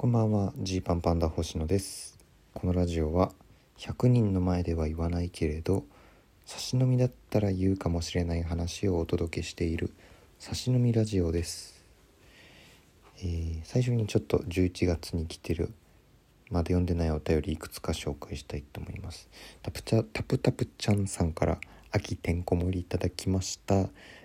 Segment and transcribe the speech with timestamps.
[0.00, 2.16] こんばんはジーパンパンダ星野です。
[2.54, 3.32] このラジオは
[3.76, 5.84] 100人の前では言わないけれど
[6.46, 9.92] 差し飲みだったら言うかもしれない話をお届けしている
[10.38, 11.84] 差し飲みラジオです、
[13.18, 15.70] えー最初にちょっと11月に来てる
[16.50, 19.28] まだ読んでないお便りいくつか紹介したいと思います。
[19.60, 21.58] タプチャタプタプちゃんさんから
[21.90, 23.74] 秋てんこ盛りいただきました、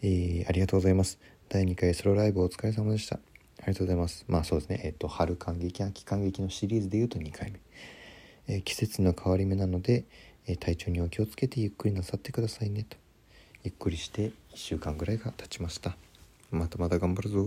[0.00, 1.18] えーありがとうございます。
[1.50, 3.20] 第2回ソロライブお疲れ様でした。
[3.66, 4.24] りがとうございます。
[4.28, 4.80] まあそうですね。
[4.84, 7.60] えっ、と春感激秋感激のシリーズでいうと2回目、
[8.46, 10.04] えー季節の変わり目なので、
[10.46, 12.96] えー体調にお気をつけてゆっくりなさってくださいねと。
[13.64, 15.96] ゆっくりして1週間ぐらいが経ちました。
[16.50, 17.44] またまた頑張るぞ。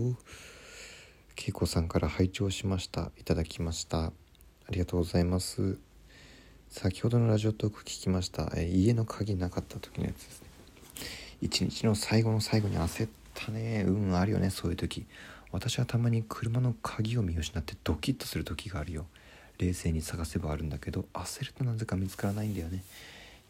[1.34, 3.10] けいこさんから拝聴しました。
[3.18, 4.04] いただきました。
[4.06, 4.12] あ
[4.70, 5.78] りがとうございます。
[6.68, 10.48] 先ほどのラジオトーク聞きました、え家の鍵なかった時のやつですね。
[11.42, 13.84] 一日の最後の最後に焦ったね。
[13.86, 15.06] 運あるよねそういう時。
[15.52, 19.06] 私はたまに車の鍵を見失ってドキッとする時があるよ。
[19.58, 22.82] 冷静に探せばあるんだけど焦るとなぜか見つからないんだよね。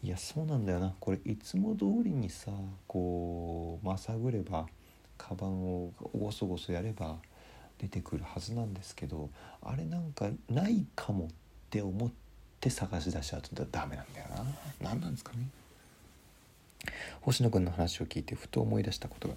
[0.03, 0.93] いやそうなんだよな。
[0.99, 2.51] これいつも通りにさ
[2.87, 4.67] こうまさぐれば
[5.17, 7.15] カバンをごそごそやれば
[7.79, 9.29] 出てくるはずなんですけど
[9.63, 11.27] あれなんかないかもっ
[11.69, 12.11] て思っ
[12.59, 14.45] て探し出しちゃうとだダメなんだよな。
[14.81, 15.47] 何なんですかね。
[17.21, 19.35] 星野君の話を聞いてふと思い出したことが。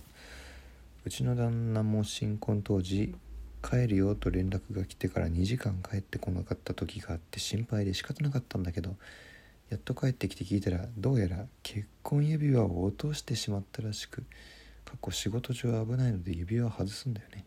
[1.06, 3.14] うちの旦那も新婚当時
[3.62, 8.96] 帰るよと連絡が来てから2時間帰ってこなかった時があって心配で仕方なかったんだけど
[9.70, 14.22] やっと帰ってきて聞いたらどうやら結婚指輪を落としてしまったらしく
[14.84, 17.44] かっこ仕事上危ないので指輪を外すんだよね。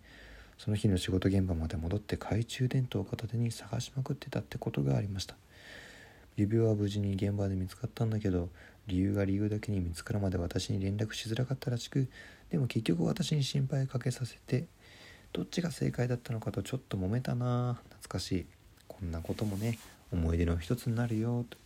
[0.58, 5.36] その日の仕事現場まで戻って懐中電灯を片手に探しまくってたってことがありました。
[6.38, 8.48] 指輪は無事に現場で見つかったんだけど
[8.90, 12.08] 理由が理由だけに見つかるまで私に連絡しづらかったらしく
[12.50, 14.66] でも結局私に心配かけさせて
[15.32, 17.80] どっちが正解だったのかとちょっと揉めたな。
[17.90, 18.46] 懐かしい。
[18.88, 19.78] こんなこともね
[20.12, 21.46] 思い出の一つになるよ。
[21.48, 21.58] と、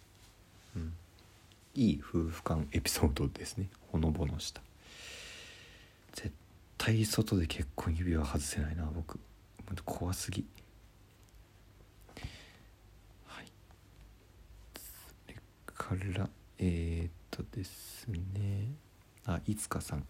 [0.76, 0.94] うん、
[1.76, 3.70] いい夫婦間エピソードですね。
[3.92, 4.62] ほのぼのした。
[6.14, 6.34] 絶
[6.78, 9.18] 対外で結婚指輪外せないな僕。
[9.86, 10.46] 怖すぎ。
[13.26, 13.46] はい。
[14.76, 15.36] それ
[15.74, 16.30] から、
[17.56, 18.74] ですね。
[19.26, 20.06] あいつかさん。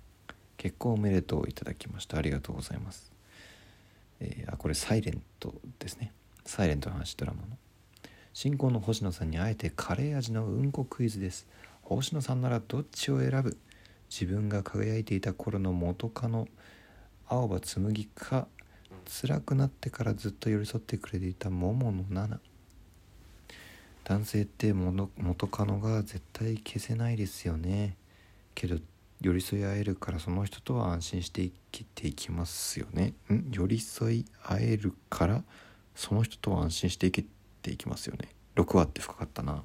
[0.58, 2.18] 結婚おめでとういただきました。
[2.18, 3.12] ありがとうございます。
[4.20, 6.14] えーあこれサイレントですね。
[6.46, 7.58] サイレントの話ドラマの。
[8.34, 11.48] 新婚の星野さんにあえてカレー味のうんこクイズです。
[11.81, 13.58] 星野さんならどっちを選ぶ？
[14.10, 16.48] 自分が輝いていた頃の元カノ。
[17.28, 18.48] 青葉紬か。
[19.22, 22.42] 辛くなってからずっと寄り添ってくれていた桃の奈々。
[24.03, 27.96] 男性って元元カノが絶対消せないですよね。
[28.56, 28.78] けど
[29.22, 33.13] 寄り添い合えるからその人とは安心して生きていきますよね。
[33.31, 33.50] ん？
[33.52, 35.44] 寄り添い合えるから
[35.96, 37.28] その人とは安心して生き
[37.62, 38.28] ていきますよね。
[38.56, 39.63] 6話って深かったな。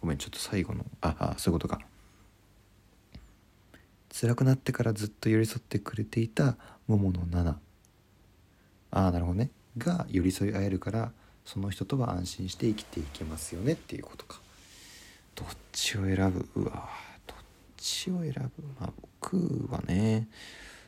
[0.00, 1.80] ごめんちょっと最後のああそういうことか。
[4.10, 7.60] 辛くなってからずっと寄り添ってくれていた桃の奈々
[8.90, 9.50] ああなるほどね。
[9.78, 11.12] が寄り添い合えるから
[11.44, 14.40] その人とは安心して生きていけますよねっていうことか。
[15.34, 16.48] どっちを選ぶ？
[16.54, 16.88] うわ
[17.26, 17.36] どっ
[17.76, 18.62] ちを選ぶ？
[18.80, 20.28] まあ僕はね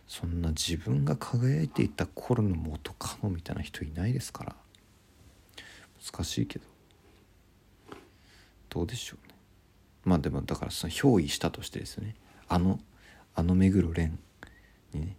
[0.07, 4.57] そんな自分が輝いていた頃の元カノみたいな人いないですから。
[6.13, 6.65] 難しいけど。
[8.69, 9.35] どうでしょうね。
[10.05, 12.15] まあでもだからその憑依したとしてですね。
[12.49, 12.79] あの
[13.35, 14.11] あの目黒蓮
[14.93, 15.17] にね。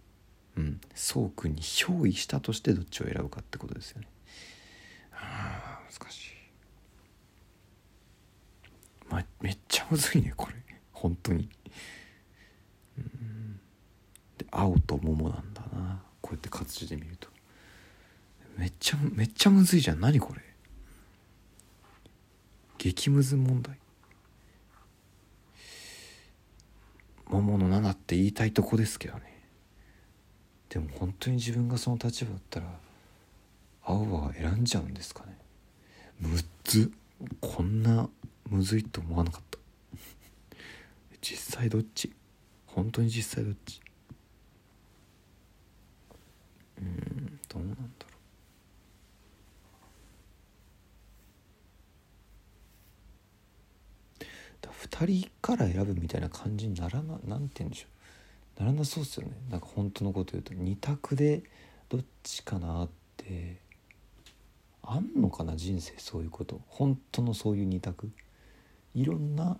[0.56, 0.80] うん。
[0.94, 4.05] そうくんに憑依したとしてどっちを選ぶかってことですよね。
[6.00, 6.30] あー難しい。
[9.08, 10.54] まめっちゃむずいねこれ。
[10.92, 11.48] 本当に。
[12.98, 13.60] うん。
[14.38, 16.02] で青と桃なんだな。
[16.20, 17.28] こうやって活字で見ると。
[18.56, 20.00] めっちゃめっちゃむずいじゃん。
[20.00, 20.42] 何これ。
[22.78, 23.78] 激ムズ問題。
[27.28, 29.42] 桃の7って言いたいとこですけどね。
[30.68, 32.66] でも本当に自分がその立場だったら
[33.82, 35.36] 青は選んじゃうんですかね。
[36.20, 36.92] むず
[37.40, 38.08] こんな
[38.48, 39.58] むずいと思わなかった。
[41.20, 42.12] 実際どっち？
[42.66, 43.80] 本当に実際どっち？
[46.78, 47.86] うんどうなんだろ
[54.20, 54.24] う。
[54.60, 57.86] だ2人から選ぶみたいな感じにならななんて言うんでしょ
[58.58, 58.60] う。
[58.60, 59.32] ならなそうっすよね。
[59.50, 60.54] なんか本当のこと言うと。
[60.54, 61.42] 2択で
[61.88, 63.65] どっちかなって。
[64.86, 66.60] あんのかな人生そういうこと。
[66.68, 68.10] 本当のそういう二択。
[68.94, 69.58] いろんな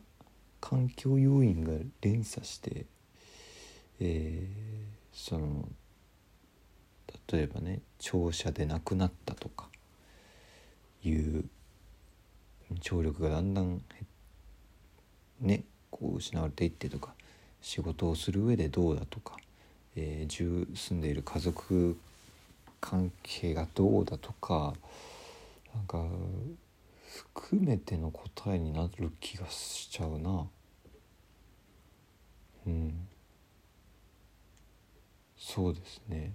[0.61, 2.87] 環境要因が連鎖して、
[4.01, 4.77] えー
[5.17, 5.67] その
[7.33, 9.67] 例えばね庁舎で亡くなったとか
[11.03, 11.45] いう
[12.81, 13.81] 聴力がだんだん
[15.41, 17.15] ねこう失われていってとか
[17.63, 19.37] 仕事をする上でどうだとか、
[19.97, 21.97] えー、住んでいる家族
[22.81, 24.75] 関係がどうだとか
[25.77, 26.03] なんか
[27.37, 30.47] 含めての答えになる気がしちゃうな。
[32.67, 33.09] うん。
[35.37, 36.33] そうですね。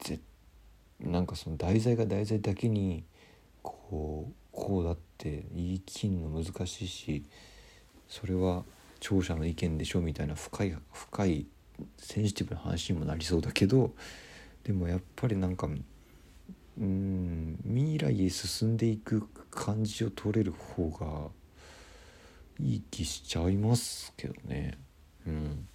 [0.00, 0.18] ぜ
[0.98, 3.04] なんかその題材が題材だけに
[3.62, 7.24] こうこうだって言い切るの難しいし
[8.08, 8.64] それは
[8.98, 11.46] 聴者の意見でしょみたいな深い深い
[11.98, 13.92] センシティブな話にもなりそうだけど
[14.64, 15.68] でもやっぱりなんか
[16.78, 17.58] うん。
[17.64, 21.28] 未来へ進んでいく感じを取れる方が
[22.60, 24.78] いい気しちゃいますけどね。
[25.26, 25.68] うん。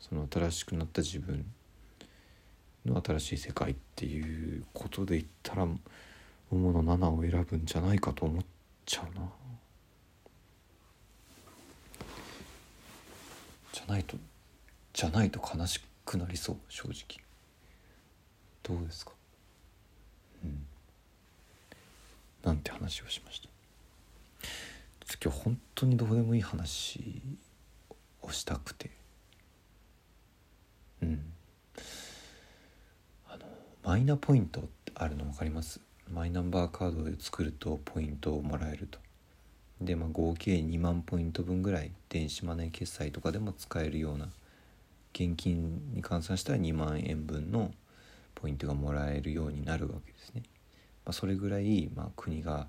[0.00, 1.44] その新しくなった自分
[2.86, 5.66] の新しい世界っていうことで言ったら
[6.50, 8.44] 桃の7を選ぶんじゃないかと思っ
[8.86, 9.28] ちゃうな。
[13.72, 14.16] じゃないと
[14.92, 17.22] じゃないと悲しくなりそう正直。
[18.62, 19.12] どうですか？
[20.44, 20.66] うん。
[22.44, 23.48] なんて話をしました。
[25.22, 27.20] 今日本当にどうでもいい話
[28.22, 28.90] をしたくて。
[31.02, 31.32] うん。
[33.28, 33.44] あの
[33.82, 35.80] マイナポイントってあるの分かります？
[36.10, 38.98] マイナンバーカードで作るとポイントをもらえると。
[39.80, 44.28] で、まあ、合計2万ポイント分ぐらい電子マネー決済とかでも使えるような。
[45.12, 47.72] 現金に換算したら2万円分の
[48.40, 50.42] ポイントがもらえるようになるわけですね。
[51.04, 52.68] まあ、それぐらい、まあ、国が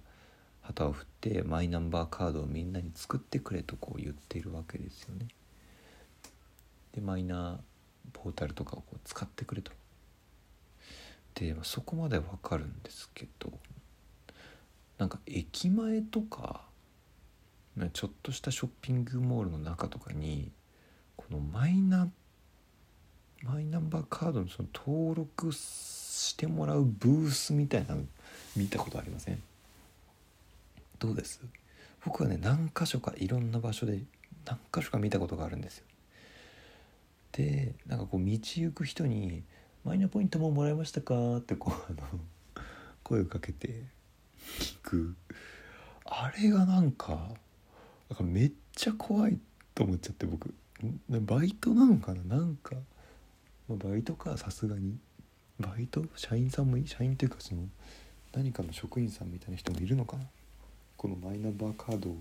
[0.61, 5.27] 旗を振ってマイナンバーカードをみんなに作ってくれとこう言っているわけですよね。
[6.93, 7.59] でマイナ
[8.13, 9.71] ポータルとかをこう使ってくれと。
[11.35, 13.51] で、まあ、そこまでわかるんですけど
[14.97, 16.61] なんか駅前とか
[17.93, 20.51] ちょっとしたショッピングモールの中とかに
[21.15, 22.09] このマイナ
[23.43, 28.03] マイナンバーカードのその登録してもらうブースみたいなの
[28.55, 29.41] 見たことありません？
[30.99, 31.41] どうです？
[32.05, 33.99] 僕はね何箇所かいろんな場所で
[34.45, 35.85] 何箇所か見たことがあるんですよ。
[37.31, 39.43] でなんかこう道行く人に
[39.83, 42.19] 「マイナポイントももらいましたか?」ってこうあの
[43.03, 43.83] 声をかけて
[44.59, 45.15] 聞く。
[46.05, 47.29] あれがなんか
[48.09, 49.39] なんかめっちゃ怖い
[49.73, 50.53] と思っちゃって僕。
[51.07, 52.37] バイトなのかな？
[52.37, 52.75] なんか、
[53.71, 54.97] まあ、バイトかさすがに。
[55.61, 57.61] バイト社員さんもいい社員っていうかその
[58.33, 60.23] 何かの職員さんみたいな人もいるのかな。
[60.97, 62.17] このマイナンバーカードを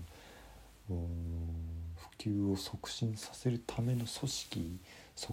[1.95, 4.79] 普及を促進させるための組織組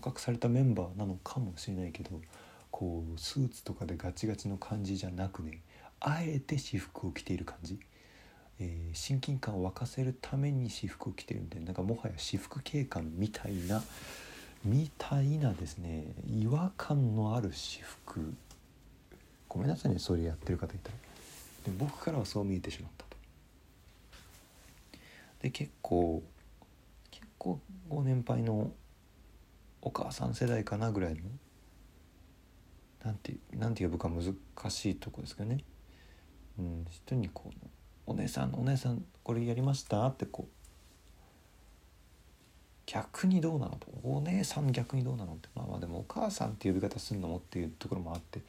[0.03, 2.11] 閣されたメンバーなのかもしれないけど
[2.71, 5.63] こうスーツとかでガチガチの感じじゃなくね
[6.01, 7.81] あえて私服を着ている感じ、
[8.61, 13.83] えー、親近感を沸かせるために私服を着てるみたいななんかもはや私服警官みたいな
[14.65, 18.35] みたいなですね違和感のある私服。
[19.49, 20.95] ごめんなさいねそれやってる方いたら。
[21.65, 23.17] で僕からはそう見えてしまったと。
[25.43, 26.23] で結構
[27.11, 28.71] 結構ご年配の
[29.81, 31.21] お母さん世代かなぐらいの
[33.05, 34.35] なんてなんて呼ぶか難
[34.71, 35.59] しいとこですけどね、
[36.59, 37.67] うん、人にこう
[38.07, 40.58] 「お姉さんお姉さんこれやりました?」ってこう
[42.91, 43.87] 逆にどうなのと。
[44.03, 45.49] お姉さん逆にどうなのって。
[45.55, 48.41] まあまあでもお母さんって呼び方するのもっていうところもあって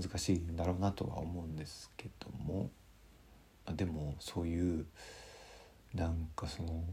[0.00, 2.70] 難しいんだろうなとは思うんですけども。
[3.74, 4.86] でもそういう
[5.92, 6.84] なんかその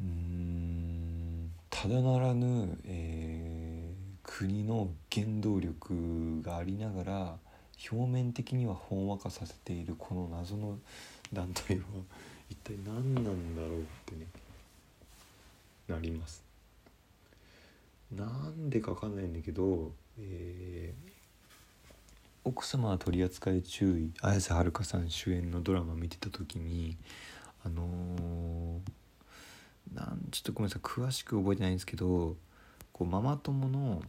[0.00, 7.36] うんただならぬ、えー、国の原動力がありながら
[7.90, 10.78] 表面的にはほんわかさせているこの謎の
[11.32, 11.84] 団体は
[12.50, 14.43] 一体何なんだろうってね。
[15.88, 16.44] なります。
[18.10, 21.10] なんでかわかんないんだけど、えー、
[22.44, 26.96] 奥様は取り扱い注意綾瀬はるかさん主演のドラマ見てた時に
[27.64, 32.36] あのー、なんちょっとごめんなさい詳しく覚えてないんですけど
[32.92, 34.02] こうママ友の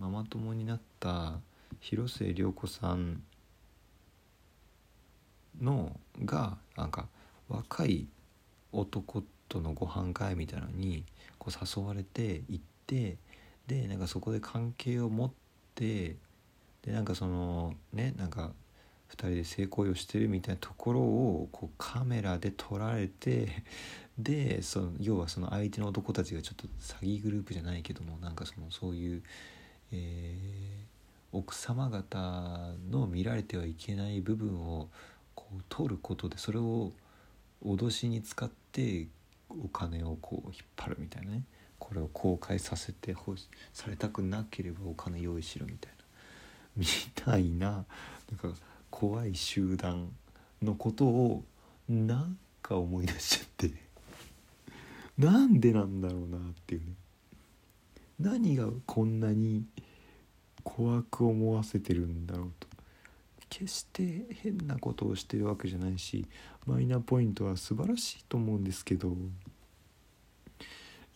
[0.00, 1.38] ママ友になった
[1.80, 3.22] 広末涼子さん
[5.60, 7.06] のがなんか
[7.48, 8.06] 若い
[8.72, 9.22] 男
[9.54, 11.04] とのご飯会みたいなのに
[11.38, 13.16] こう誘われて行って
[13.66, 15.30] でなんかそこで関係を持っ
[15.74, 16.16] て
[16.82, 18.52] でなんかそのねなんか
[19.10, 23.62] 2人で性行為をしてるみたいなところをこうカメラで撮られて
[24.18, 29.22] でその要はその相手の男たちがちょっと詐欺グループじゃないけどもなんかそのそういう、
[29.92, 34.88] えー、奥様方の見られてはいけない部分を
[35.34, 36.92] こう取ることでそれを
[37.64, 39.06] 脅しに使って
[39.48, 41.42] お金をこう引っ張るみたいなね。
[41.78, 46.04] これを公開させてほしされたくなければお金用意しろみたいな。
[46.76, 47.84] みたいななん
[48.52, 48.58] か
[48.90, 50.08] 怖い集団
[50.62, 51.44] のことを
[51.88, 53.74] なんか思い出しちゃって。
[55.18, 56.94] なんでなんだろうなっていうね。
[58.18, 59.64] 何がこんなに
[60.62, 62.73] 怖く思わせてるんだろうと。
[63.56, 66.26] 決して変なことをしてるわけじゃないし
[66.66, 69.16] マイナポイントは素晴らしいと思うんですけど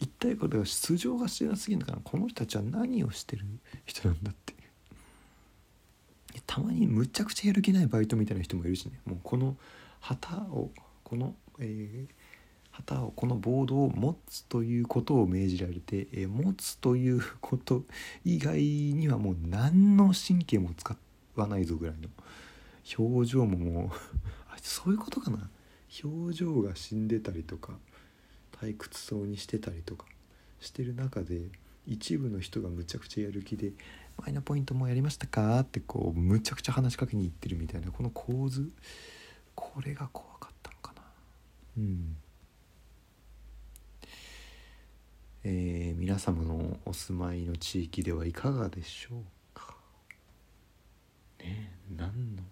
[0.00, 1.98] 一体これは出場がしてなすぎるのかな？
[2.04, 3.44] この人たちは何をしてる
[3.84, 4.54] 人なんだって。
[6.46, 9.00] たまにむちゃくちゃやる気ないバイトみたいな人もいるしね。
[9.04, 9.56] もうこの
[9.98, 10.70] 旗を
[11.02, 12.14] この、えー、
[12.70, 17.82] 旗をこのボードを持つということを命じられて、え、持つということ
[18.24, 20.96] 以外にはもう何の神経も使っ
[21.38, 22.08] わないぞぐらいの。
[22.98, 23.90] 表情ももう
[24.50, 25.50] あそういうことかな。
[26.04, 27.78] 表情が死んでたりとか
[28.52, 30.06] 退屈そうにしてたりとか
[30.60, 31.48] してる中で
[31.86, 33.72] 一部の人がむちゃくちゃやる気で
[34.18, 38.70] 「マイナポイントもやりましたか?」ってこうむちゃくちゃ話しかけに行ってるみたいなこの構図
[39.54, 41.02] これが怖かったのかな。
[41.78, 42.16] うん。
[45.44, 49.22] えー、皆様のお住まいの地域ではいかがでしょう？
[49.22, 49.37] か
[51.40, 52.42] ね何の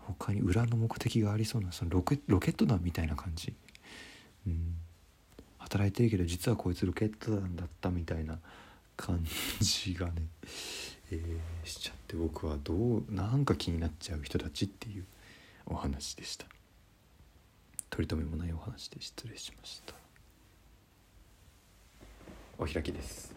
[0.00, 3.54] 他に裏の目的がありそうなそのロケロケット団みたいな感じ。
[4.46, 4.76] うん。
[5.58, 8.38] 働いてるけど実はこいつロケット団だったみたいな
[8.96, 9.24] 感
[9.60, 10.12] じがね、
[11.10, 15.04] えー、しちゃって僕はどうなんか気になっちゃう人たちっていう
[15.66, 16.46] お話でした。
[17.90, 19.94] 取り留めもないお話で失礼しました。
[22.58, 23.33] お開きです。